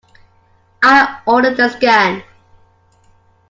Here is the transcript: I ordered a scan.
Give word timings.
I 0.81 1.21
ordered 1.27 1.59
a 1.59 1.69
scan. 1.69 2.23